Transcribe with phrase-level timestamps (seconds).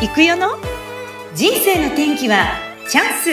[0.00, 0.50] 行くよの？
[1.34, 2.52] 人生の天気は
[2.88, 3.30] チャンス。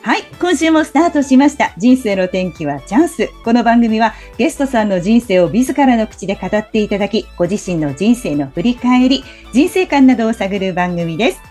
[0.00, 1.74] はい今週もスタートしました。
[1.76, 3.28] 人生の天気はチャンス。
[3.44, 9.22] この番組はゲストさんの人生を自らの口で語っていただきご自身の人生の振り返り
[9.52, 11.42] 人生観などを探る番組です。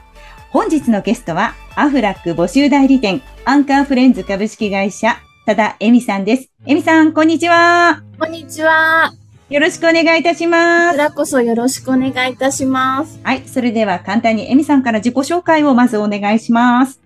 [0.50, 6.52] 本日のゲストはアフラック募集代理店アンカーフレンズ株式会社多田恵美さんです。
[6.66, 8.04] 恵美さん、こんにちは。
[8.20, 9.14] こんにちは。
[9.50, 10.92] よろしくお願いいたします。
[10.92, 13.18] こちらこそよろしくお願いいたします。
[13.24, 13.48] はい。
[13.48, 17.00] それでは簡単に恵美さんから自己紹介をまずお願いします。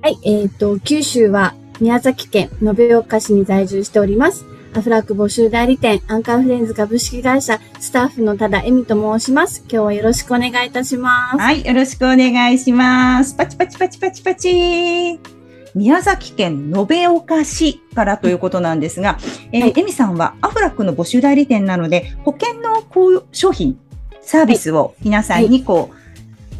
[0.00, 0.16] はい。
[0.24, 4.46] えっ、ー、と、九州は宮崎県延岡市に在住しております。
[4.74, 9.66] アフラック募集代理店、アンカーフレンズ株式会社、スタッフの多田恵美と申します。
[9.70, 11.36] 今日はよろしくお願いいたします。
[11.36, 11.62] はい。
[11.62, 13.34] よろしくお願いします。
[13.34, 15.41] パチパチパチパチパチ。
[15.74, 19.18] 宮崎県延岡市からということなんですが、
[19.52, 23.78] えー、エミさんはアフラックの募集代理店なので、保険のこう商品、
[24.20, 25.96] サービスを皆さんにこう、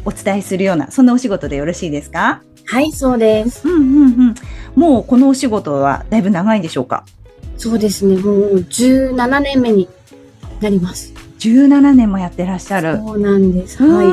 [0.05, 2.41] お伝えするような、そんなお仕事でよろしいですか？
[2.65, 3.67] はい、そうです。
[3.67, 4.35] うんうんうん。
[4.75, 7.05] もうこのお仕事はだいぶ長いんでしょうか？
[7.57, 8.17] そうですね。
[8.17, 9.87] もう17年目に
[10.59, 11.13] なります。
[11.39, 12.97] 17年もやってらっしゃる。
[12.97, 13.81] そうなんです。
[13.83, 14.03] は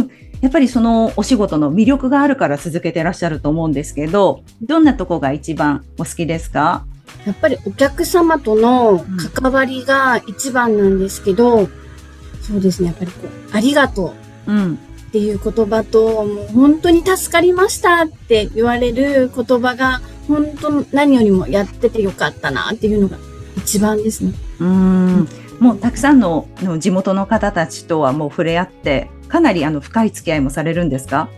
[0.00, 0.23] い。
[0.44, 6.84] やっぱりそのお仕事の魅力があるから続けてらっしゃると思うんですけど、どんなとこが一番お好きですか？
[7.24, 11.68] やっぱりお客様との関わりが一番なんですけど、うん、
[12.42, 14.12] そうですね、やっぱりこう、ありがと
[14.46, 23.16] うっていう言葉と、もう本当に助かりましたって言われる言葉が、本当何よりもやっててよかったなっていうのが
[23.56, 24.34] 一番ですね。
[24.60, 25.28] うん。
[25.60, 31.28] もうたくさんの地元の方たちとはもう触れ合ってかなりあの深い付き合いもされるんですか？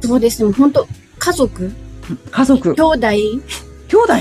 [0.00, 0.52] そうですね。
[0.52, 0.86] 本当
[1.18, 1.72] 家族
[2.30, 3.10] 家族兄弟
[3.88, 4.14] 兄弟？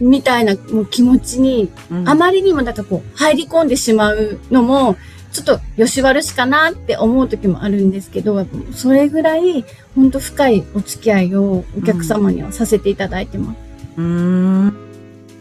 [0.00, 4.96] みたいなもう気持ちに、うん、あまりにもなんかこう入り込んでしまうのも、
[5.32, 9.64] ちょっとよし悪しかなって思う時もあるんですけど、それぐらい
[9.94, 13.58] 本当深いお付き合いをお客様にはさせていただいてます。
[13.96, 14.66] うん。
[14.66, 14.74] ん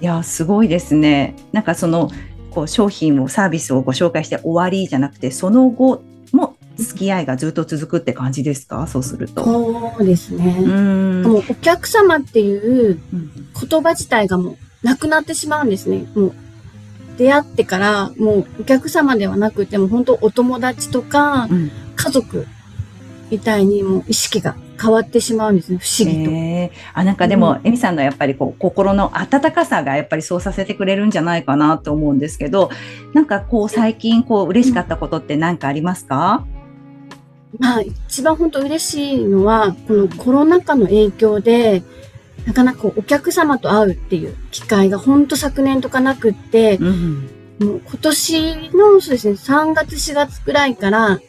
[0.01, 1.35] いや、すごいですね。
[1.51, 2.11] なんかその、
[2.53, 8.85] こう商品をサービスをご紹介して終わりじゃなくて、その後も付き合いがずっと続くって感じですか？
[8.87, 9.43] そうすると。
[9.43, 10.53] そうですね。
[11.23, 12.99] もうお客様っていう
[13.69, 16.05] 言葉自体がもうなくなってしまうんですね。
[16.15, 16.33] もう
[17.17, 21.47] 出会ってからもうお客様ではなくても本当お友達とか
[21.95, 22.47] 家族
[23.29, 26.31] みたいにもう意識が変わってしまうんですね、不思議と。
[26.31, 32.69] えー、あなんかでも、うん、エミさんのやっぱりこう心の温かさがやっぱりそうさせてくれるんじゃないかなと思うんですけど、
[33.13, 36.45] なんかこう最近こう嬉しかったことって何かありますか、
[37.59, 41.83] まあ、一番本当嬉しいのは、このコロナ禍の影響で、
[42.45, 47.29] なかなかお客様と会うっていう機会が本当昨年とかなくって、うん、
[47.59, 51.19] もう今年のそうですね、3月4月くらいから、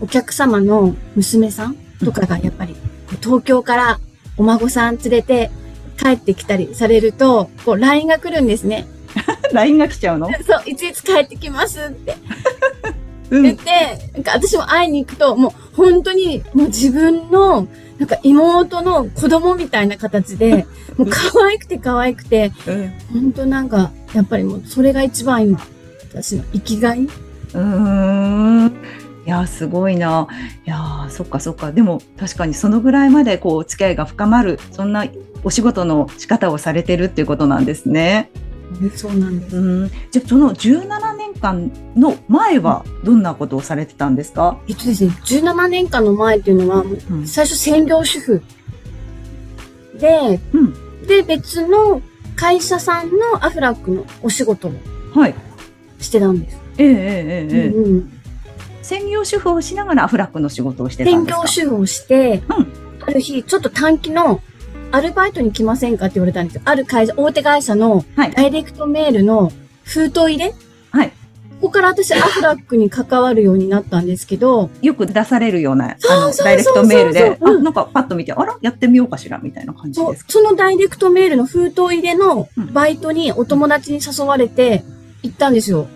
[0.00, 2.76] お客様の娘さんとかがやっぱり、
[3.22, 4.00] 東京から
[4.36, 5.50] お孫さん連れて
[5.98, 8.86] 帰ってきたりされると、こう LINE が来るんですね。
[9.52, 10.28] LINE が来ちゃうの？
[10.46, 12.16] そう、いついつ帰ってきますって。
[13.30, 13.70] 言って、
[14.14, 17.68] なんか私も会いに行くと、もう本当にもう自分の
[17.98, 22.50] なんか妹の子供みたいな形で、 もう可愛くて可愛くて、
[23.12, 25.60] 本当なんか、やっぱりもうそれが一番今、
[26.12, 27.06] 私の生きがい。
[27.54, 28.72] うん。
[29.30, 30.26] いやすごいな。
[30.66, 31.70] いやそっかそっか。
[31.70, 35.06] でも確かにそのぐらいまでこう付き合いが深まるそんな
[35.44, 38.32] お仕事の仕方をされてるっていうことなんですね。
[38.96, 39.56] そうなんです。
[39.56, 48.42] うん、じゃその17年間の前はどんなことをされてたんですか、えっとですね、17年間の前っていうのは、うん、最初専業主婦
[49.98, 52.00] で、うん、で、別の
[52.34, 54.72] 会社さんのアフラックのお仕事を
[55.98, 56.58] してたんです。
[56.78, 57.66] ええええええ。
[57.68, 58.19] うんうん
[58.90, 61.46] 専業主婦をしながらアフラックの仕事をしてたんですか？
[61.46, 64.40] 専業主婦をして、うん、ある日、ちょっと短期の
[64.90, 66.62] アルバイトに来ませんかって言われたんですよ。
[66.64, 69.52] ある会社、大手会社のダイレクトメールの
[69.84, 70.52] 封筒入れ？
[70.90, 71.12] はい。
[71.60, 74.70] ここから私、アフラックに関わるようになったんですけど。
[74.82, 80.32] よく出されるような、あの、ダイレクトメールで、あ、なんかパッと見て、あら、やってみようかしら、みたいな感じですか？
[80.32, 84.82] そのダイレクトメールの封筒入れのバイトにお友達に誘われて
[85.22, 85.86] 行ったんですよ。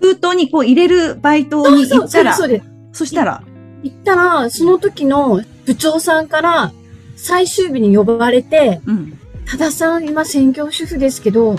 [0.00, 2.62] あ、封筒にこう入れるバイトに行ったら、そうそう
[2.92, 3.42] そしたら。
[3.82, 6.72] 行ったら、その時の部長さんから、
[7.16, 11.56] 最終日に呼ばれて、うん、多田さん今専業主婦ですけど、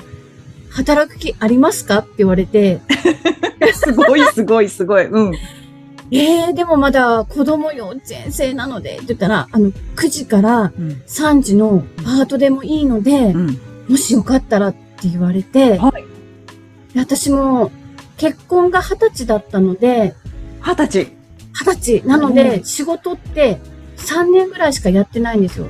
[0.72, 2.00] 働く気ありますか？
[2.00, 2.82] って言われて。
[3.74, 5.06] すごいすごいすごい。
[5.06, 5.36] うん。
[6.14, 10.72] えー、でもまだ子供幼稚園生なので、って言ったら、あの、9時から
[11.08, 13.58] 3時のパートでもいいので、うん、
[13.88, 16.04] もしよかったらって言われて、はい、
[16.96, 17.72] 私も
[18.22, 20.14] 結婚が二十歳だったので、
[20.62, 21.08] 二十歳。
[21.54, 22.08] 二十歳。
[22.08, 23.60] なので、仕事って
[23.98, 25.66] 3年ぐらいしかやってないんですよ。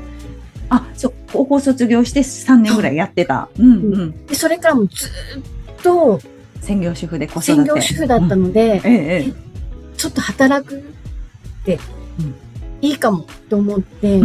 [0.70, 3.48] あ、そう、高校卒業して3年ぐらいやってた。
[3.58, 3.76] うんう
[4.08, 4.26] ん。
[4.26, 6.20] で、それからもずっと、
[6.60, 7.54] 専業主婦で子育て。
[7.54, 9.34] 専業主婦だったので、うん、ええ、
[9.96, 10.82] ちょっと働くっ
[11.64, 11.80] て、
[12.82, 14.20] いいかもと思って、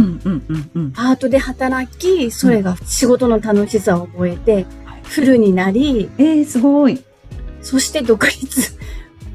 [0.93, 4.65] パートで働き、それが仕事の楽しさを覚えて、
[5.03, 7.06] フルになり、ええー、すごい。
[7.67, 8.77] そして独立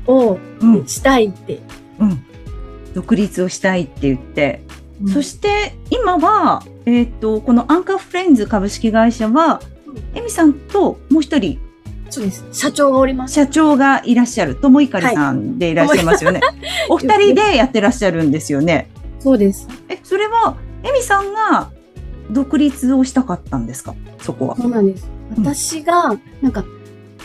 [0.06, 0.38] を
[0.86, 1.60] したいって、
[1.98, 2.24] うん、
[2.94, 4.62] 独立をしたいって言って、
[5.02, 9.60] うん、そして今は、えっ、ー、と、このアンカーフレンズ株式会社は、
[10.14, 11.58] エミさんともう一人、
[12.08, 12.46] そうです。
[12.52, 13.34] 社長がおります。
[13.34, 14.54] 社長がいらっしゃる。
[14.54, 16.40] ともいかりさんでいらっしゃいますよね。
[16.40, 16.54] はい、
[16.88, 18.90] お二人でやってらっしゃるんですよね。
[19.20, 19.68] そうです。
[19.90, 21.70] え、それは、エミさんが
[22.30, 23.94] 独立をしたかったんですか？
[24.22, 24.56] そこは。
[24.56, 25.06] そうなんです。
[25.36, 26.64] 私が、なんか、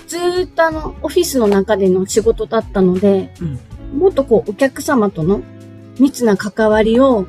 [0.07, 5.41] ずっとあの、オフィスの中での仕事だったので、うん、もっとこう、お客様との
[5.99, 7.27] 密な関わりを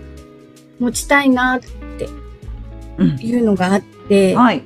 [0.79, 2.09] 持ちたいなって
[3.25, 4.63] いうのがあって、うん、はい。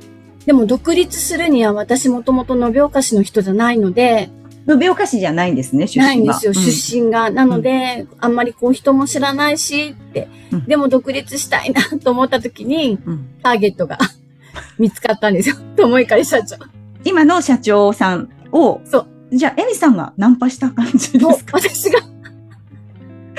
[0.46, 4.30] でも独立するには私もともと延岡市の人じゃないので、
[4.68, 6.06] 延岡市じゃないんですね、出身が。
[6.06, 7.30] ないんですよ、出身が。
[7.30, 10.28] なので、あんまりこう人も知らないしって、
[10.66, 12.98] でも独立したいなと思った時に、
[13.42, 13.98] ターゲットが
[14.78, 15.56] 見つかったんですよ。
[15.76, 16.56] 友井会社長。
[17.04, 19.36] 今の社長さんを、そう。
[19.36, 21.58] じゃあ、エミさんがナンパした感じですか？
[21.58, 22.00] 私が。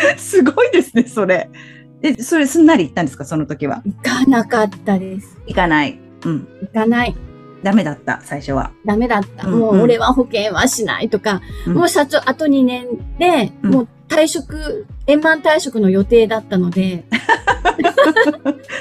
[0.18, 1.50] すごいですね、それ。
[2.01, 3.81] で、それすんなり行ったんですか、その時は？
[3.86, 5.38] 行かなかったです。
[5.48, 6.00] 行かない。
[6.25, 6.48] うん。
[6.62, 7.15] 行かない。
[7.63, 8.71] ダメだった、最初は。
[8.86, 9.48] ダメだった。
[9.48, 12.88] もう、俺は保険はしないとか、うん、もう社長、あと2年
[13.19, 17.06] で、もう退職、円満退職の予定だったので。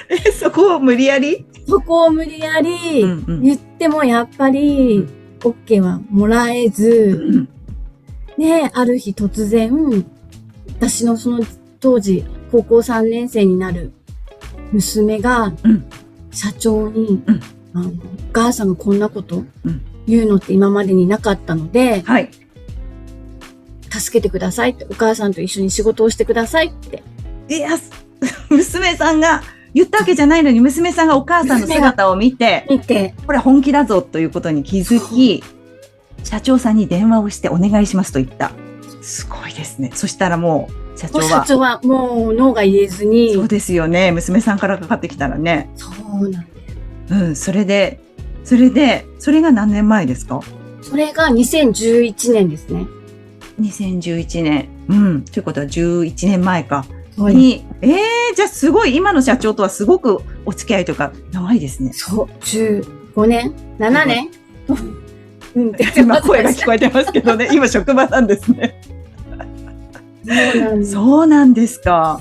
[0.09, 1.47] え、そこを無理やり？
[1.67, 3.03] そこを無理やり
[3.43, 5.07] 言ってもやっぱり、
[5.41, 7.47] OK はもらえず、
[8.37, 9.73] ねある日突然、
[10.69, 11.45] 私のその
[11.81, 13.93] 当時、高校3年生になる
[14.73, 15.53] 娘が、
[16.31, 17.23] 社長に、
[17.75, 17.93] あの、お
[18.33, 19.45] 母さんがこんなこと
[20.07, 22.31] 言うのって今までになかったので、はい。
[23.91, 27.03] 助けてくださいって、お母さんと一緒に仕事をしてくださいって。
[27.49, 27.71] いや、
[28.49, 29.43] 娘さんが
[29.75, 35.43] 言ったわけじゃないのに、娘さんがお母さんの姿を見て、見て、これ本気だぞということに気づき、
[36.25, 38.53] 社長さんに電話をしてお願いしますと言った。
[39.01, 39.91] すごいですね。
[39.95, 41.25] そしたらもう、社長は。
[41.25, 43.35] 社長はもう脳が言えずに。
[43.35, 44.13] そうですよね。
[44.13, 45.71] 娘さんからかかってきたらね。
[45.75, 45.89] そ
[46.21, 46.51] うなんで
[47.09, 47.15] す。
[47.15, 48.01] うん、それで、
[48.45, 50.41] それで、それが何年前ですか？
[50.83, 52.87] それが2011年ですね。
[53.61, 54.69] 2011年。
[54.89, 55.23] うん。
[55.23, 56.85] ということは11年前か。
[57.31, 61.93] に、ええー、じゃあすごい、今の社長とはすごくお付き合いというか、長いですね。
[61.93, 64.31] そう、15年 ?7 年？
[65.55, 68.81] うん、今声が聞こえてますけどね、 今職場なんですね。
[70.85, 72.21] そうなんですか。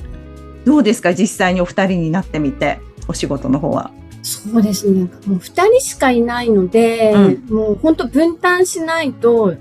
[0.65, 1.13] どうですか？
[1.13, 3.91] 実際にお二人になってみて、お仕事の方は。
[4.23, 5.09] そうですね。
[5.25, 7.13] もう二人しかいないので、
[7.49, 9.55] うん、もう本当分担しないと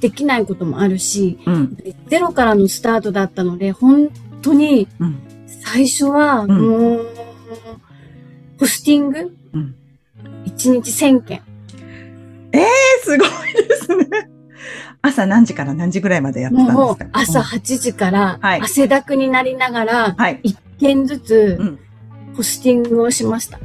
[0.00, 1.76] できないこともあるし、うん、
[2.08, 4.10] ゼロからのスタートだったので、本
[4.44, 4.88] 当に、
[5.62, 7.06] 最初はもう、
[8.58, 9.74] ポスティング、うん、
[10.46, 11.42] 1日1000件。
[12.52, 12.66] ええー、
[13.04, 13.28] すごい
[13.68, 14.30] ですね。
[15.02, 16.84] 朝何時から何時ぐらいまでやってたんですか？
[16.84, 21.78] もう朝8時から汗だくになりながら、1件ずつ
[22.36, 23.58] ポスティングをしました。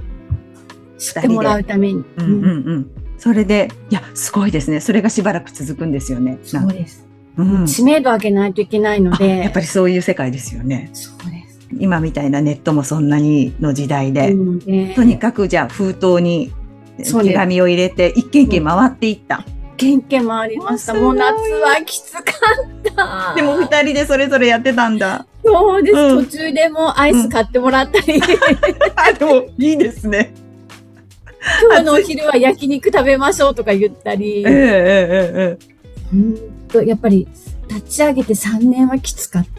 [0.98, 2.04] 知ってもらうために。
[2.18, 2.92] うんうんうん。
[3.18, 4.80] それで、いや、すごいですね。
[4.80, 6.40] それがしばらく続くんですよね。
[6.44, 7.06] そうです。
[7.38, 9.38] うん、知名度上げないといけないので。
[9.38, 10.90] やっぱりそういう世界ですよね。
[10.94, 11.60] そうです。
[11.80, 14.36] 今みたいなネットもそんなにの時代で。
[14.96, 16.52] とにかくじゃあ封筒に
[16.98, 19.46] 手紙を入れて一軒一軒回っていった。
[19.76, 20.94] 一軒一軒回りました。
[20.94, 23.34] もう夏はきつかった。
[23.36, 25.26] でも二人でそれぞれやってたんだ。
[25.44, 25.96] そうです。
[25.96, 28.16] うん、途中でもアイス買ってもらったり。
[28.16, 28.22] うん、
[28.96, 30.34] あ、でもいいですね。
[31.70, 34.40] 今日のお昼は焼肉食べましょうとか言ったり。
[34.40, 35.58] ええええええ。
[36.14, 37.28] うんと、やっぱり
[37.68, 39.50] 立ち上げて3年はきつかった。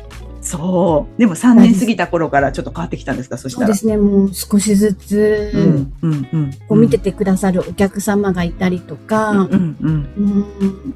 [0.42, 1.20] そう。
[1.20, 3.36] でも3年過ぎた頃からちょっと変わってきたんですか？
[3.36, 3.66] そしたら。
[3.66, 3.98] そうですね。
[3.98, 9.32] もう少しずつ、うんうんうん、こう見ててくださるお客様がいたりとか。
[9.32, 10.94] うんうんうん、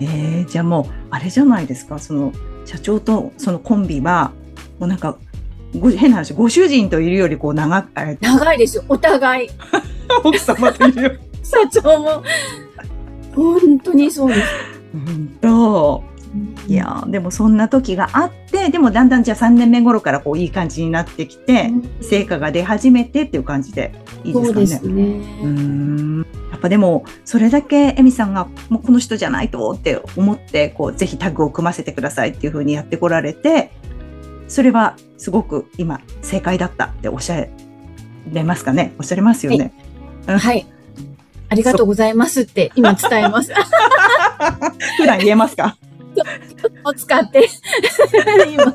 [0.00, 1.98] えー、じゃあもう、あれじゃないですか？
[1.98, 2.32] その、
[2.66, 4.32] 社長とそのコンビは、
[4.78, 5.16] もうなんか、
[5.78, 7.86] ご変な話、ご主人といるよりこう長
[8.20, 8.84] 長いですよ。
[8.88, 9.48] お互い。
[10.24, 11.12] 奥様といるよ。
[11.42, 12.22] 社長も。
[13.34, 14.40] 本当にそうです。
[14.92, 16.04] 本当
[16.68, 21.70] いやでもそんな時があってでもだんだんじゃあ3年目頃からこういい感じになってきて、
[22.02, 24.92] 成果が出始めてっていう感じでいいですかね。
[24.92, 25.04] ね。
[25.42, 26.26] うん。
[26.50, 33.70] やっぱぱでも、それだけエミさんが、もうこの人じゃないとって思って、こう、ぜひタッグを組ませてくださいっていうふうにやってこられて、
[34.48, 37.46] それはすごく今、正解だったっておっしゃ
[38.32, 38.92] れますかね？
[38.98, 39.72] おっしゃれますよね。
[40.26, 40.38] はい。
[40.38, 40.66] はい、
[41.48, 43.52] ありがとうございますって今伝えます。
[44.98, 45.76] 普段言えますか？
[46.84, 47.48] を使って
[48.50, 48.64] 今、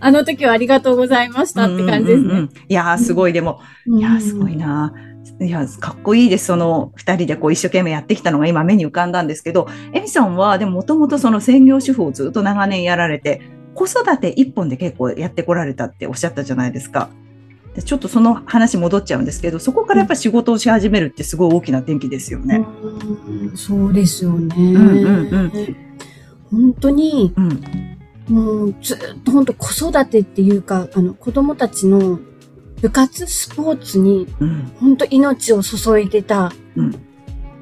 [0.00, 2.24] あの時はありがとうございましたって感じですね。
[2.24, 4.92] うんうんうん、いやすごい、でも、いやすごいな。
[5.40, 6.46] いや、かっこいいです。
[6.46, 13.40] その二人でこう一生懸命やってきたのが今目に浮かんだんですけど、エミさんはでももともとその専業主婦をずっと長年やられて、
[13.74, 17.08] 子育て一本で結構やってこられたっておっしゃったじゃないですか。
[17.74, 22.64] でちょっとその話戻っちゃうんですけど、そこからやっぱ仕事をし始めるってすごい大きな転機ですよね。
[22.82, 24.54] うん、そうですよね。
[24.56, 25.76] うんうんうん。
[26.50, 32.18] 本当に、うん、もうずっと本当子育てっていうか、あの子供たちの
[32.80, 34.26] 部活、スポーツに、
[34.80, 36.50] 本当命を注いでた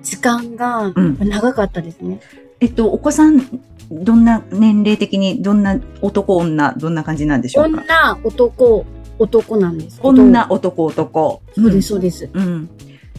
[0.03, 2.09] 時間が長かったですね。
[2.09, 2.21] うん、
[2.61, 3.43] えっと、お子さん、
[3.91, 7.83] どんな年齢的に、どんな男、女、どんな感じなんでしょうか？
[7.83, 8.87] 女、男、
[9.19, 11.43] 男なんです女、男、男。
[11.55, 12.31] そうです、そうです。
[12.33, 12.69] うん。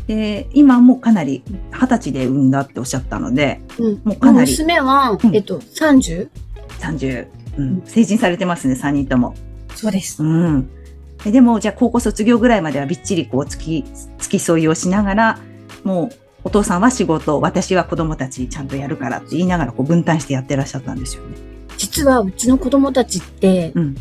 [0.08, 4.52] で、今もかなり二十歳で産んだっておっしゃったので、うん、もうかなり。
[4.52, 6.30] 娘は、うん、えっと、30?30、
[6.80, 7.28] 30、
[7.58, 7.82] うん。
[7.86, 9.36] 成人されてますね、3人とも。
[9.76, 10.24] そうです。
[10.24, 10.70] うん。
[11.26, 13.84] でも、じゃあ高校卒業ぐらいまではびっちりこう付き、
[14.18, 15.40] 付き添いをしながら、
[15.84, 16.10] もう
[16.44, 21.38] お父さんは仕事、私は子供たちちゃんとやるからって言いながらこう分担してやってらっしゃったんですよね。
[21.78, 23.96] 実はうちの子供たちって、うん、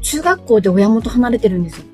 [0.00, 1.84] 中学校で親元離れてるんですよ。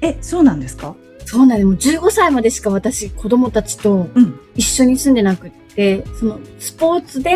[0.00, 0.94] え、そうなんですか？
[1.24, 1.66] そうなんです。
[1.66, 4.08] もう15歳までしか私子供たちと
[4.54, 7.32] 一緒に住んでなくって、うん、そのスポーツで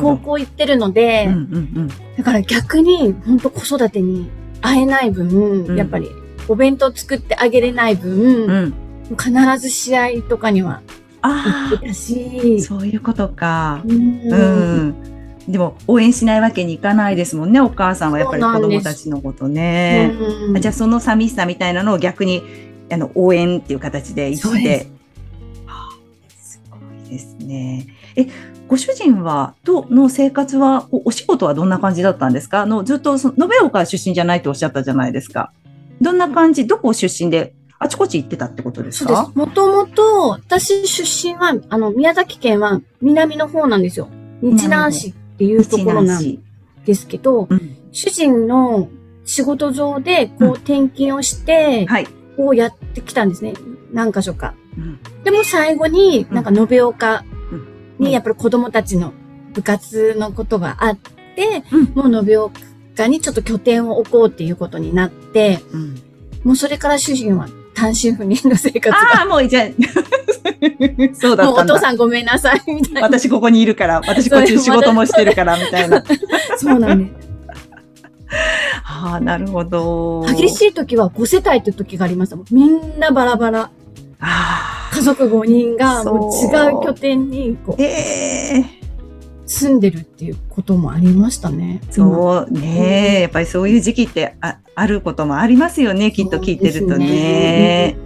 [0.00, 4.28] 高校行ってるので、うんうんうん、だから逆に本当子育てに
[4.60, 6.08] 会えない分、うん、やっぱり
[6.48, 8.72] お弁当作ってあげれない分、
[9.10, 10.82] うん、必ず試合とかには
[11.22, 12.60] 行ってたし。
[12.60, 13.82] そういうことか。
[13.86, 15.17] うん。
[15.48, 20.12] でも応援しないわけにいかないですもんね、お母さんはやっぱり子供たちのことね。
[20.60, 22.42] じゃあその寂しさみたいなのを逆に
[22.92, 24.86] あの応援っていう形で行って。
[26.38, 27.86] すごいですね。
[28.16, 28.26] え、
[28.66, 32.60] ご主人は、との生活は、お仕事はどんな感じだったんですか？
[32.60, 33.32] あの、ずっと延
[33.64, 35.52] 岡出身じゃないとおっしゃったじゃないですか。
[36.02, 39.30] どんな感じ、どこ出身で、あちこち行ってたってことですか？
[39.34, 44.08] もともと、私出身は、あの、宮崎県は南の方なんですよ。
[44.42, 46.38] 日南市っていうところなん
[46.84, 48.88] ですけど、うん、主人の
[49.24, 51.86] 仕事上で、こう、転勤をして。
[52.36, 53.52] こうやってきたんですね。
[53.92, 54.54] 何箇所か。
[54.76, 57.24] うん、でも最後に、なんか延岡
[57.98, 59.12] にやっぱり子供たちの
[59.54, 60.98] 部活のことがあっ
[61.34, 61.64] て、
[61.94, 65.58] もう延岡にちょっと拠点を置こうっていうことになって、
[66.44, 69.20] もうそれから主人は単身赴任の生活が。
[69.20, 69.68] ああ、もうじゃ
[71.14, 73.00] そうだったお父さんごめんなさい、みたいな。
[73.02, 76.02] 私ここにいるから、私こっち仕事もしてるから、みたいな。
[76.56, 77.28] そうなんです。
[78.82, 80.24] はあ、なるほど。
[80.26, 82.36] 激しい時は5世帯って時がありました。
[82.50, 83.70] みんなバラバラ。
[84.92, 86.46] 家族5人がもう違
[86.80, 88.77] う拠点にこう、えー、
[89.48, 91.80] 住んでるっていうこともありましたね。
[91.90, 97.96] そうね、うん、やっぱりそういう時期ってああることもありますよね、きっと聞いてるとね。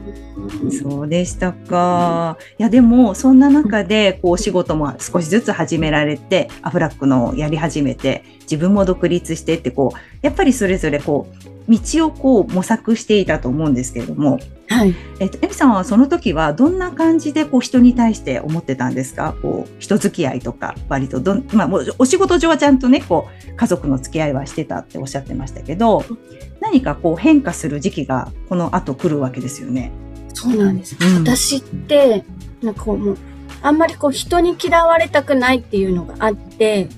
[0.71, 2.39] そうでしたか。
[2.59, 14.39] いや、でも、そんな中で、こう、お仕事も少しずつ始められて、アフラックのやり始めて、自分も独立してって、こう、やっぱりそれぞれ、こう、道をこう模索していたと思うんですけれども、
[14.69, 14.95] はい。
[15.21, 19.35] えっと、エミさんはその時はどんな感じでこう人に対して思ってたんですか？
[19.43, 26.05] こう、人付き合いとか、割とどん、まあ、もうお仕事上はちゃんとね、こう、家族の付き合いはしてたっておっしゃってましたけど、
[26.61, 29.93] 何かこう変化する時期がこの後来るわけですよね。
[30.33, 30.97] そうなんです。
[31.01, 32.25] うん、私って、
[32.63, 33.19] なんかこうもう、
[33.61, 36.89] あんまりこう人に嫌われたくないっていうのがあって、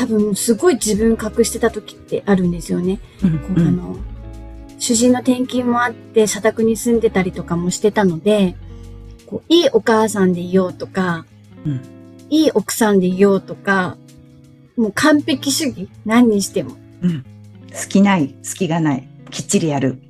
[0.00, 3.00] 多分すごい自分隠してた時ってあるんですよね。
[3.22, 3.98] うん、こうあの、
[4.78, 8.56] 主人の転勤もあって社宅に住んでたりとかもしてたので、
[9.26, 11.26] こういいお母さんでいようとか、
[11.66, 11.82] うん、
[12.30, 13.98] いい奥さんでいようとか、
[14.74, 16.78] もう完璧主義何にしても。
[17.02, 17.22] うん、
[17.70, 20.00] 好きない、好きがない、きっちりやる。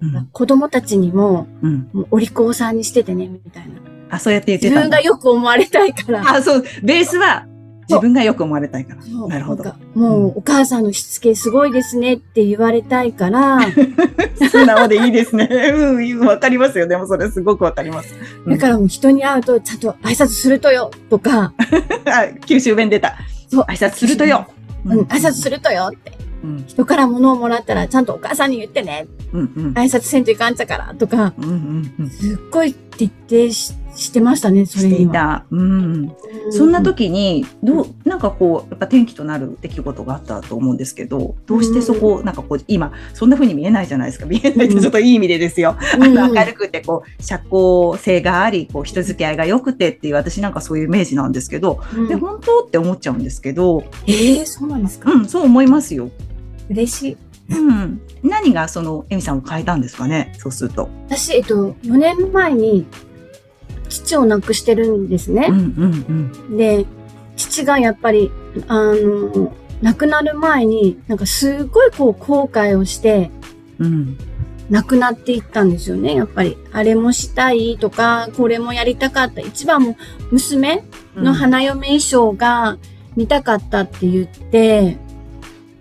[0.00, 3.74] うん、子供たちにも、うん、もうお利口さんにしててね、みたいな。
[4.08, 6.26] あ、そうやって言ってた自分がよく思われたいから。
[6.26, 7.46] あ、そう、ベースは
[7.90, 9.26] 自分がよく思われたいから。
[9.26, 9.64] なるほど。
[9.94, 13.58] もう、お母さんのしつけすごいですねって言われたいから。
[14.50, 15.48] 素直でいいですね。
[15.74, 16.86] うん、わかりますよ。
[16.86, 18.14] でもそれすごくわかります。
[18.46, 21.52] だからもう人に会うとちゃんと挨拶するとよとか。
[22.06, 23.16] あ、九州弁出た。
[23.48, 23.64] そう。
[23.64, 24.46] 挨拶するとよ。
[24.84, 26.12] うん、挨拶するとよって。
[26.42, 29.06] うん、人から物をもらったらちゃんとお母さんに言ってね。
[29.32, 35.02] うんうん、挨拶せんといかんちゃからとか、うんうんうん、すっごい徹底ししてましたね、それして。
[35.02, 35.44] いた。
[35.50, 36.12] うん。
[36.50, 44.26] そんな時に、どう、なんかこう、やっぱ転機となる出来事があったと思うんですけど、どうしてそこ、なんかこう、今、そんな風に見えないじゃないですか。
[44.30, 45.76] 見えないってちょっといい意味でですよ。
[45.96, 56.10] うんうんあの明るくて、こう、社交性があり、こう、人付き合いが良くてっていう、私なんかそういうイメージなんですけど、うんで、本当って思っちゃうんですけど、えー、そうなんですか、うん、そう思いますよ。
[56.68, 57.16] 嬉しい。
[57.50, 58.00] うん。
[58.22, 60.88] 何がその、エミさんを変えたんですかねそうすると。
[61.08, 62.86] 私、えっと、4年前に
[63.90, 65.48] 父を亡くしてるんですね。
[66.56, 66.86] で、
[67.36, 68.30] 父がやっぱり、
[68.68, 73.30] あの、亡くなる前に、なんかすごいこう後悔をして、
[73.78, 74.16] うん。
[74.70, 76.14] 亡くなっていったんですよね。
[76.14, 79.40] やっぱり、あれもしたいとか、これもやりたかった。
[79.40, 79.96] 一番も
[80.30, 80.84] 娘
[81.16, 82.78] の花嫁衣装が
[83.16, 84.96] 見たかったって言って、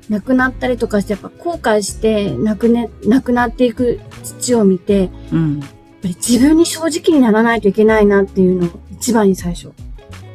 [0.09, 5.61] 亡くなったりとかして、やっぱ後悔して亡く,、ね、亡くなっていく父を見て、うん。
[6.01, 9.71] ぱり自分に正直にならないといけないなっていうのを一番に最初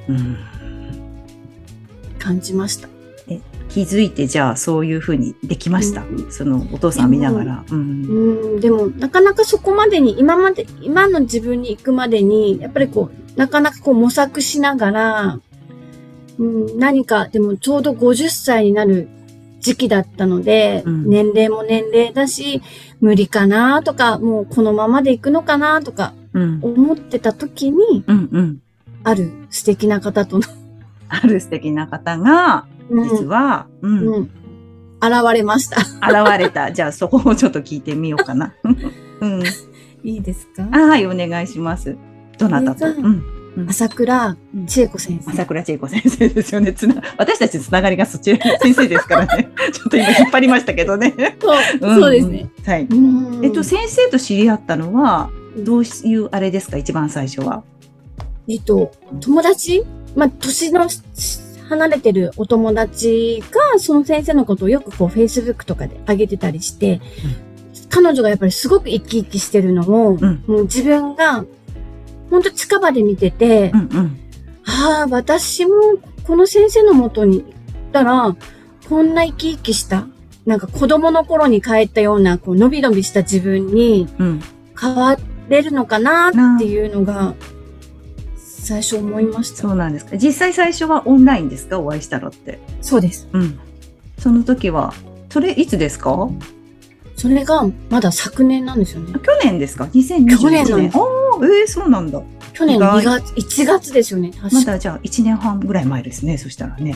[0.08, 0.36] うん。
[2.18, 2.88] 感じました。
[3.70, 6.02] 気づいて、じゃあ、そういうふうにできました？
[6.02, 7.64] うんその、お父さん見ながら。
[7.68, 7.74] う。
[7.74, 15.40] うんん、でも、なかなかそこまでに、今まで、今の自分に行くまでに、やっぱりこう、なかなかこう模索しながら、
[16.38, 19.08] うん、何か、でもちょうど50歳になる
[19.64, 22.60] 時期だったので、うん年齢も年齢だし、
[23.00, 26.58] 無理かなとか、もうこのままで行くのかなとかうん。
[26.62, 28.28] 思ってた時に、うん。
[28.30, 28.58] うん。
[29.04, 30.44] ある素敵な方との、
[31.08, 34.06] ある素敵な方が、うん実は、うん。
[34.06, 34.22] うん、
[35.00, 35.80] 現れました。
[35.80, 36.70] 現れた。
[36.72, 38.52] じゃあ、そこをちょっと聞いてみようかな。
[39.20, 39.42] うん。
[40.04, 40.68] いいですか？
[40.72, 41.96] あはい、お願いします。
[42.38, 42.86] どなたと？
[42.86, 43.22] うん。
[43.68, 45.30] 朝倉千恵子先生。
[45.30, 46.72] 朝倉千恵子先生ですよね。
[46.72, 49.48] つな、私たちつながりがそっち、先生ですからね。
[49.72, 51.14] ちょっと今引っ張りましたけどね。
[51.40, 52.50] そう、んそうですね。。
[52.66, 52.86] はい。
[52.90, 57.62] うんえっと、先生と知り合ったのは、どういうあれですか、一番最初は？
[58.48, 59.84] えっと、友達？
[60.16, 60.88] まあ、年の
[61.68, 67.00] 離れてるお友達が、その先生のことをよくこう、Facebook とかで上げてたりして、
[67.88, 70.42] 彼女がやっぱりすごく生き生きしてるのを、うん。
[70.46, 71.44] もう自分が、
[72.34, 74.18] ほんと近場で見てて、うんうん。
[74.66, 75.72] ああ、私も
[76.26, 77.50] この先生のもとに行っ
[77.92, 78.36] たら、
[78.88, 80.08] こんな生き生きした、
[80.44, 84.40] なんか子供の頃に帰ったような、こう、伸び伸びした自分にうん。
[84.80, 85.16] 変わ
[85.48, 87.34] れるのかなっていうのが、
[88.36, 89.58] 最初思いました。
[89.58, 90.16] そうなんですか。
[90.16, 91.78] 実際最初はオンラインですか？
[91.78, 92.58] お会いしたのって。
[92.80, 93.28] そうです。
[93.32, 93.60] うん。
[94.18, 94.92] その時は、
[95.30, 96.28] それいつですか？
[97.16, 99.12] それがまだ昨年なんですよね。
[99.22, 100.38] 去年ですか ?2021 年。
[100.38, 102.22] 去年なんですああ、ええそうなんだ。
[102.52, 104.32] 去年意外2月、1月ですよね。
[104.52, 106.38] まだじゃあ1年半ぐらい前ですね。
[106.38, 106.94] そしたらね。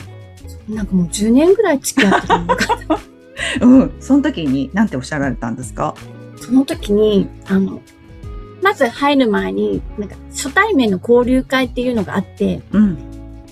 [0.67, 2.65] なんかもう10年ぐらい付き合ってたのか。
[3.61, 3.91] うん。
[3.99, 5.95] その時に何ておっしゃられたんですか？
[6.37, 7.81] その時に、あの、
[8.61, 12.97] まず入る前に、なんか初対面の交流会っていうのがあって、うん。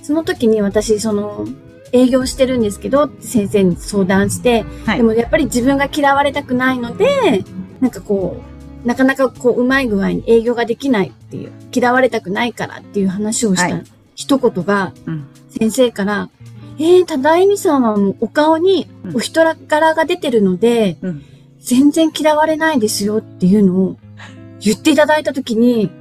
[0.01, 1.45] その時に私、その、
[1.91, 7.43] 営業してるんですけど、先生に相談して、はいでもやっぱり自分が嫌われたくないので、
[7.79, 8.41] なんかこ
[8.83, 13.83] う、なかなかこう、うまい具合に営業ができないっていう、嫌われたくないからっていう話をした、はい
[14.17, 15.27] 一言が、うん。
[15.49, 16.29] 先生から、
[16.79, 21.23] えー、ただいみさんはもうお顔にうんお人柄が出てるので、うん。
[21.59, 23.97] 全然嫌われないですよっていうのを
[24.59, 25.91] 言っていただいたときに、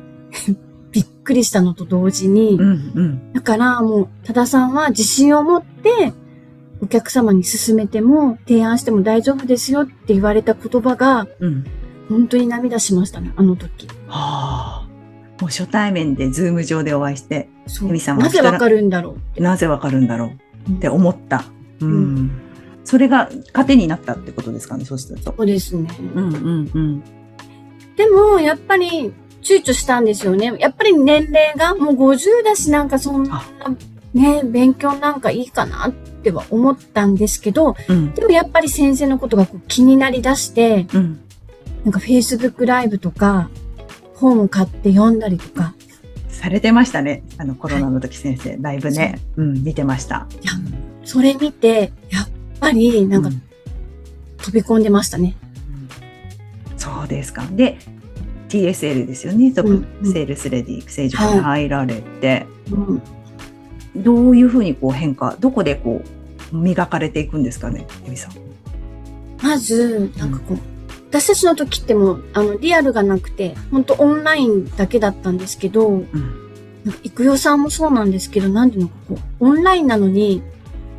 [1.26, 2.92] くりしたのと同時に、うん。
[2.94, 3.32] うん。
[3.32, 6.12] だからもう、多田さんは自信を持って、
[6.80, 11.64] お客様に勧めても、提案しても大丈夫ですよって言われた言葉が、うん。
[12.08, 13.88] 本当に涙しましたね、あの時。
[14.06, 14.88] はあ。
[15.40, 19.42] もう初対面でズーム上でお会いして、そうさんはなぜわかるんだろう。
[19.42, 20.32] なぜわかるんだろ
[20.68, 21.44] うって思った。
[21.80, 21.90] うん。
[21.90, 22.46] うん
[22.86, 25.34] それが糧になったってことですかね、そうすると。
[25.36, 25.90] そうですね。
[26.14, 27.04] うんうんうん。
[27.96, 29.12] でも、やっぱり、
[29.46, 30.52] 躊躇したんですよね。
[30.58, 33.44] やっぱり年齢がもう50だし、なんかそんな、
[34.12, 38.12] ね、勉強なんかいいかなっては思ったんですけど、うん。
[38.12, 41.20] でもやっぱり先生のことがこう気になりだして、うん。
[41.84, 43.48] なんか Facebook ライブとか、
[44.14, 45.74] 本を買って読んだりとか、
[46.28, 47.22] されてましたね。
[47.38, 49.20] あの、コロナの時先生、ライブね。
[49.36, 50.26] うん、見てました。
[50.42, 50.52] いや
[51.04, 52.28] それ見て、やっ
[52.60, 53.32] ぱりなんかう
[54.38, 55.36] 飛び込んでましたね。
[56.76, 57.46] そうですか。
[57.52, 57.78] で、
[58.48, 59.52] TSL ですよね。
[59.52, 63.02] トッうんプセールスレディ育成塾に入られて、うん
[63.96, 66.02] どういうふうにこう変化、どこでこ
[66.52, 68.32] う磨かれていくんですかね、エミさん。
[69.42, 70.58] まず、なんかこう、
[71.08, 76.04] 私たちの時ってもう、あの、リアルがなくて、本当オンラインだけだったんですけど、うん。
[76.84, 80.42] なんか、育代さんもそうなんですけど、なんていうのかこう、オンラインなのに、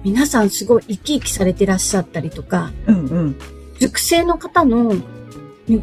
[0.03, 3.36] 皆さんすごい生き生きされてらっしゃったりとか、うんうん。
[3.79, 4.95] 塾生の方の
[5.67, 5.82] 喜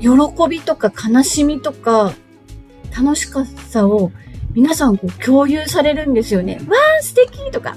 [0.49, 2.14] びとか悲しみとか、
[2.97, 3.29] 楽し
[3.68, 4.12] さを
[4.55, 6.61] 皆さんこう共有されるんですよね。
[6.68, 7.77] わー素敵とか、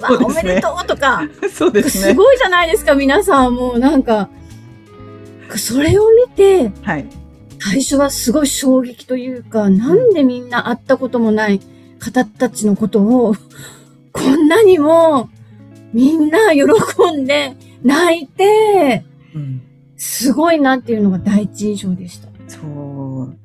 [0.00, 1.28] わー、ね、おめでとうとか。
[1.52, 2.12] そうですね。
[2.12, 3.54] すごいじゃないですか、皆さん。
[3.54, 4.28] もうなんか、
[5.56, 7.06] それを見て、はい。
[7.58, 11.60] 最初はすごい衝撃というか、なんでみんな会ったこともない
[11.98, 13.34] 方たちのことを、
[14.12, 15.28] こんなにも
[15.92, 16.64] みんな喜
[17.16, 19.62] んで泣いて、うん、
[19.96, 22.28] すごいなっていうのが第一印象でした。
[22.48, 23.36] そう。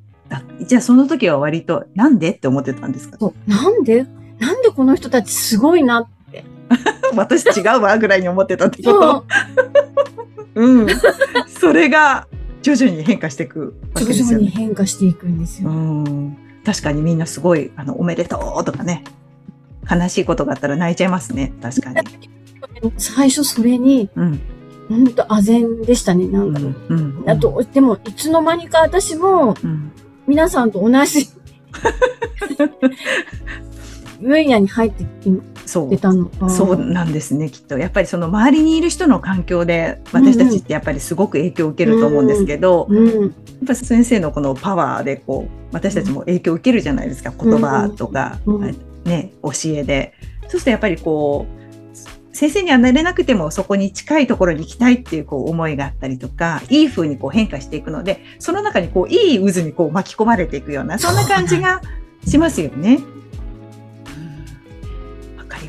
[0.65, 3.17] じゃあその時は割と、なんでって思ってたんですか？
[3.47, 4.05] なんで？
[4.39, 6.45] なんでこの人たちすごいなって。
[7.15, 9.25] 私違うわぐらいに思ってたってこと？
[10.55, 10.87] うん。
[11.47, 12.27] それが
[12.61, 14.29] 徐々に変化していくわけですよね。
[14.29, 15.69] 徐々に変化していくんですよ。
[15.69, 16.37] うん。
[16.63, 19.03] 確かにみんなすごい、あの、おめでとうとかね。
[19.89, 21.53] 悲しいことがあったら泣いちゃいますね。
[21.61, 22.01] 確かに。
[22.97, 24.39] 最初それに、うん。
[24.91, 26.59] 本当唖然でしたね、なんか。
[26.59, 26.75] うん
[27.21, 29.55] うん、あと、でも、いつの間にか私も、
[30.27, 31.27] 皆さんと同じ。
[34.21, 35.05] 分野に入って
[35.89, 36.25] 出たの。
[36.25, 37.77] かそうなんですねきっと。
[37.77, 43.31] やっぱりその周りにいる人の環境で私たちってやっぱりすごく影響を受けると思うんですけど、うんうん、やっ
[43.67, 50.13] ぱ先生のこのパワーでこう私たちも影響を受けるじゃないですか言葉とか、うん、ね、教えで。
[50.47, 51.60] そうするとやっぱりこう
[52.33, 61.81] 先生にはなれなくてもそこに近いところに行きたいっていうこう思いがあったりとかいい風にこう変化していくのでその中にこういい渦にこう巻き込まれていくようなそんな感じが
[62.25, 62.99] しますよね。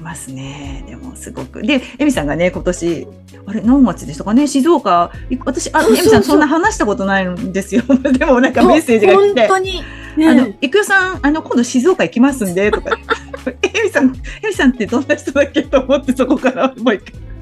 [0.03, 0.85] ますね。
[0.87, 1.63] でもすごく。
[1.63, 3.09] で、エミさんがね、今年、
[3.47, 5.11] あれ、何月でしたかね、静岡、
[5.45, 7.83] 私、あ、エミさんそんな話したことないんですよ。
[8.19, 9.49] でもなんかメッセージが来て。
[9.49, 9.83] 本当に。
[10.17, 12.99] ね、あの、いくよさん、あの、今度静岡行きますんで、とか。
[13.51, 14.07] エミさん、
[14.43, 17.33] エミさんってどんな人だっけと思って、そこからもう一回。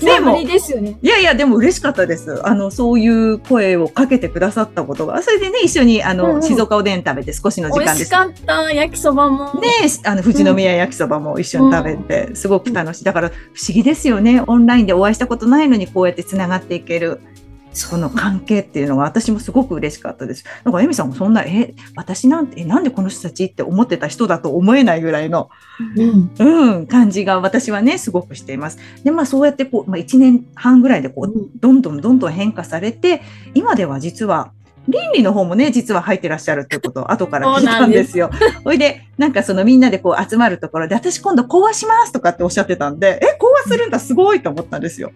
[0.00, 0.98] でも、ですよね。
[1.00, 2.46] いやいや、でも嬉しかったです。
[2.46, 5.22] あの、そういう声をかけてくださったことが。
[5.22, 8.10] それでね、一緒に、あの、うんうん、静岡おでん食べて少しの時間です。
[8.10, 8.72] 美味しかった。
[8.72, 9.54] 焼きそばも。
[9.60, 9.68] ね
[10.04, 13.04] あの、富士宮焼きそばも一緒に食べて、うん、すごく楽しい。
[13.04, 14.42] だから、不思議ですよね。
[14.46, 17.20] オンラインでお会いしたことないのに、こうやって繋がっていける。
[17.72, 20.44] その関係っていうのが私もすごく嬉しかったです。
[20.64, 25.50] なんかエミさんもそんな、え、私なんて、え、なんでこの人たちって思ってた人だと思えないぐらいの、
[25.96, 28.78] うん、うん、感じが私はね、すごくしています。
[29.04, 33.22] で、まあそうやってこう、まあ1年半ぐらいでこう、どんどんどんどん変化されて、
[33.54, 34.52] 今では実は、
[34.88, 38.30] 倫理の方もね、実は入ってらっしゃるっていうことを後から聞いたんですよ。
[38.64, 45.12] ほいで、なんかそのみんなでこう集まるところで、私今度講話しますとかっておっしゃってたんで、え、講話するんだ、すごいと思ったんですよ。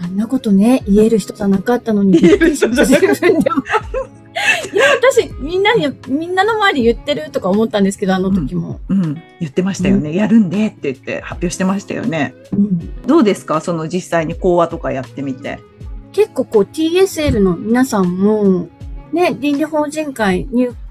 [0.00, 2.18] あんなことね、言える人じゃなかったのに。
[2.18, 3.26] 言える人じゃなかった。
[3.28, 8.80] いや、私、みんなに、みんなの前で言ってるとか思ったんですけど、あの時も。
[8.88, 12.34] うん、うん、言ってましたよね、うん、やるんでって言って発表してましたよね。
[12.52, 13.62] うん、どうですか？
[13.62, 15.58] その実際に講話とかやってみて。
[16.12, 18.68] 結構こう TSL の皆さんも、
[19.12, 20.46] ね、倫理法人会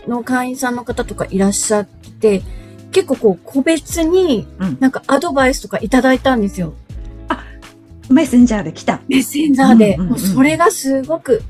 [0.08, 2.42] の会員さんの方とかいらっしゃって、
[2.92, 4.48] 結構こう個別に
[4.80, 6.74] なんかアドバイスとかいただいたんですよ。
[8.10, 9.02] メッセンジャーで来た。
[9.08, 9.98] メッセンジャーで。
[9.98, 11.42] もうそれがすごく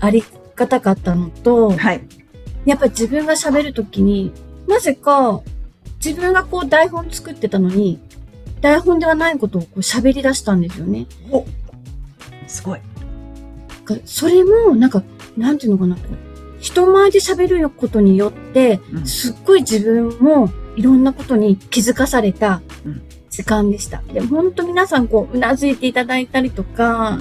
[0.00, 0.24] あり
[0.56, 2.02] がたかったのと、はい。
[2.64, 4.32] やっぱ自分が喋るときに、
[4.68, 5.40] なぜか
[6.04, 7.98] 自分がこう台本作ってたのに、
[8.60, 11.06] 台本ではないことをこう喋り出したんですよね。
[11.30, 11.44] お
[12.46, 12.80] すごい。
[14.04, 15.02] それも、なんか、
[15.36, 15.96] なんていうのかな、
[16.60, 22.62] 人前で喋ることによって、すっごい自分もいろんなことに気づかされた
[23.32, 24.02] 時間でした。
[24.12, 27.18] でも本当皆さんこう、うなずいていただいたりとか、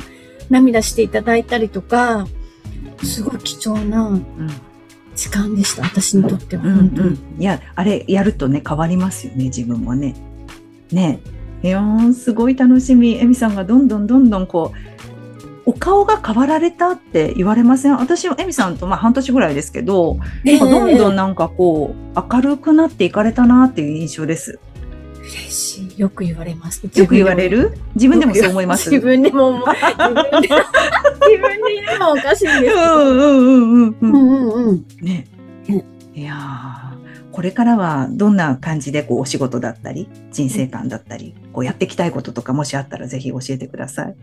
[0.50, 2.28] 涙していただいたりとか、
[3.04, 4.20] すごい貴重な
[5.16, 6.64] 時間でした、私にとっては。
[6.64, 7.08] 本当に。
[7.08, 10.16] うんうん、いや、あれやるとね、変わりますよね、自分もね。
[10.92, 11.22] ね
[11.64, 11.82] いや
[12.14, 13.18] すごい楽しみ。
[13.18, 14.78] エミさんがどんどんどんどんこう、
[15.64, 17.96] お顔が変わられたって言われません？
[17.96, 24.60] 私はエミさんとまあ半年ぐらいですけど、えー、どんどんなんかこう明るくなっていかれたなっていう印象です。
[25.20, 25.91] 嬉しい。
[26.02, 26.84] よく言われます。
[26.84, 27.78] よく言われる？
[27.94, 28.90] 自分でもそう思います。
[28.90, 30.58] 自分でも、自分で、自
[31.40, 32.98] 分で言うのはおかしいんですけど。
[32.98, 33.96] うんうんうんうん。
[34.00, 34.86] うんうんうん。
[35.00, 35.28] ね。
[36.16, 36.98] いや
[37.32, 44.16] これからはどんな感じでこうお仕事だったり、人生観だったり、こうやっていきたいこととかもしあったらぜひ教えてください。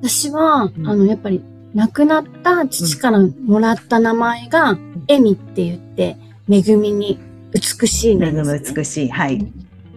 [0.00, 6.16] 私は、うん、あの、やっぱり亡くなった父からもらった名前が、エミって言って、
[6.48, 7.20] 恵みに
[7.52, 9.08] 美しい、ね、恵み美しい。
[9.10, 9.46] はい。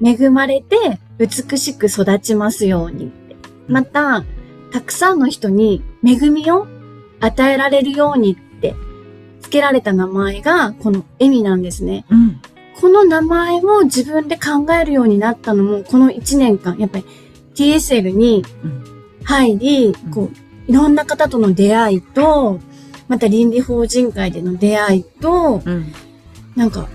[0.04, 3.12] 恵まれて美しく育ちますように。
[3.68, 4.24] また、
[4.72, 6.68] たくさんの人に恵みを
[7.20, 8.76] 与えられるようにって
[9.42, 12.06] 付けられた名前がこのエミなんですね。
[12.10, 12.42] うん、
[12.80, 17.06] この名前を自分で考えるようになったのもこの1年間、やっぱり
[17.56, 18.44] TSL に
[19.24, 22.60] 入り、うん、こう、いろんな方との出会いと、
[23.08, 25.94] また倫理法人会での出会いと、うん。
[26.56, 26.88] なんか、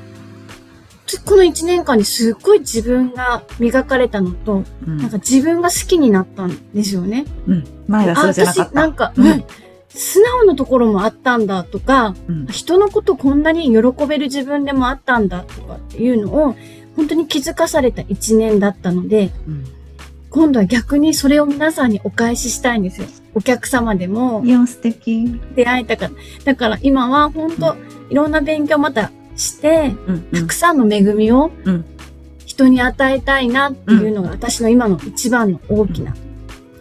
[1.21, 7.25] この1年間にすっごい自分が磨かれたのと、うん、なんか自分が好きになったんですよね。
[7.47, 7.65] うん。
[7.89, 8.71] 前はそうじゃなかった。
[8.71, 9.45] 私、なんか、うん、
[9.89, 16.57] 素直なところもあったんだとか、うん、人のことこんなに喜べる自分でもあったんだとかっていうのを、
[16.97, 19.65] 本当に気づかされた1年だったので、うん、
[20.31, 23.07] 今度は逆にそれを皆さんにお返ししたいんですよ。
[23.35, 24.43] お客様でも。
[24.45, 25.41] いや、素敵。
[25.55, 26.11] 出会えたから。
[26.45, 27.77] だから今は本当、
[28.11, 31.51] いろんな勉強またして、うんうん、たくさんの恵みを
[32.47, 36.15] 人に与えたいなっていうのが私の今の一番の大きな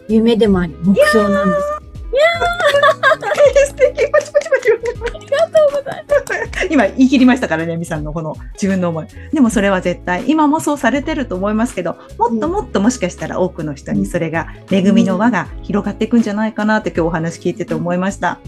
[0.08, 1.82] 夢でもあり、目標なんです。
[2.12, 6.68] いやー 素敵パチパチパチありがとうございます。
[6.70, 9.08] 今言い切りましたからね、みさんのこの自分の思い。
[9.34, 18.32] でもそれは絶対、今もそうされてると思いますけど、もっともっともしかしたら多くの人にそれが恵みの輪が広がっていくんじゃないかなって今日お話聞いてて思いました。
[18.32, 18.40] あ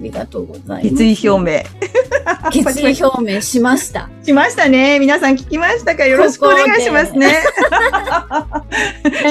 [0.00, 0.90] りがとうございます。
[0.90, 1.85] 決意表明。
[2.50, 4.08] 決意表明しました。
[4.22, 4.98] しましたね。
[4.98, 6.04] 皆さん聞きましたか？
[6.06, 7.42] よろしくお願いしますね。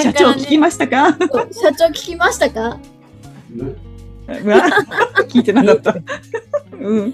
[0.02, 1.18] 社長聞きましたか？
[1.52, 2.80] 社長聞きましたか？
[4.28, 5.96] 聞いてなかった。
[6.80, 7.14] うん。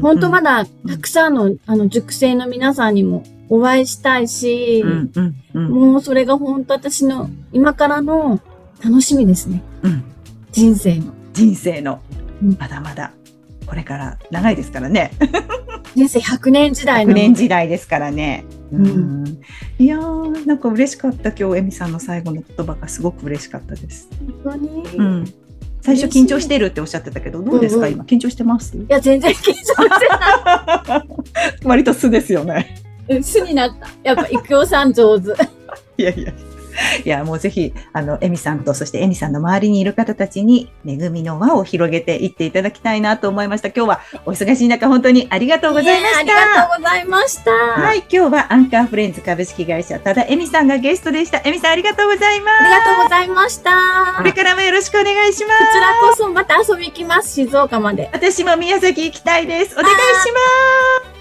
[0.00, 4.84] 本当まだたくさんのあの熟成の皆さんにもお会いしたいし、
[5.54, 8.40] もうそれが本当私の今からの
[8.84, 9.62] 楽しみですね。
[9.82, 10.04] うん、
[10.52, 11.14] 人生の。
[11.32, 12.00] 人生の、
[12.58, 13.12] まだまだ、
[13.66, 15.10] これから長いですからね。
[15.94, 17.12] 人生100年時代の。
[17.12, 18.44] 100年時代ですからね。
[18.70, 19.38] うん、
[19.78, 21.30] いやー、なんか嬉しかった。
[21.30, 24.08] 今日、エミさんの最後の言葉がすごく嬉しかったです。
[24.44, 25.24] 本当に、うん、
[25.80, 28.76] 最初緊張してるっておっしゃってたけど、どうですか、うんうん、今緊張してます？
[28.76, 30.08] いや、全然緊張して
[30.88, 31.08] ない。
[31.64, 32.82] 割と素ですよね。
[33.22, 33.88] 素になった。
[34.02, 35.30] やっぱ、育代さん上手。
[35.96, 36.32] いやいや。
[37.04, 43.68] いや、もうぜひ、あの、エミさんと、そしてエミさんの周りにいる方たちに、恵みの輪を広げていっていただきたいなと思いました。
[43.68, 46.18] 今日はお忙しい中、本当にありがとうございました。
[46.18, 47.50] ありがとうございました。
[47.50, 51.40] はい、今日はアンカーフレンズ株式会社、ただエミさんがゲストでした。
[51.44, 52.64] エミさん、ありがとうございます。
[52.64, 54.14] ありがとうございました。
[54.16, 55.64] これからもよろしくお願いします。
[55.64, 58.10] こちらこそまた遊び行きます、静岡まで。
[58.12, 59.74] 私も宮崎行きたいです。
[59.74, 60.32] お願いし
[61.04, 61.15] ます。